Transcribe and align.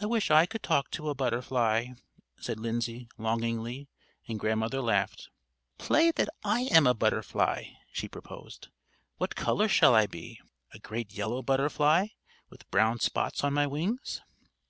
"I 0.00 0.06
wish 0.06 0.30
I 0.30 0.46
could 0.46 0.62
talk 0.62 0.90
to 0.92 1.10
a 1.10 1.14
butterfly," 1.14 1.88
said 2.38 2.58
Lindsay, 2.58 3.06
longingly; 3.18 3.90
and 4.26 4.40
Grandmother 4.40 4.80
laughed. 4.80 5.28
"Play 5.76 6.10
that 6.12 6.30
I 6.42 6.60
am 6.72 6.86
a 6.86 6.94
butterfly," 6.94 7.64
she 7.92 8.08
proposed. 8.08 8.68
"What 9.18 9.36
color 9.36 9.68
shall 9.68 9.94
I 9.94 10.06
be? 10.06 10.40
a 10.72 10.78
great 10.78 11.12
yellow 11.12 11.42
butterfly, 11.42 12.06
with 12.48 12.70
brown 12.70 13.00
spots 13.00 13.44
on 13.44 13.52
my 13.52 13.66
wings?" 13.66 14.22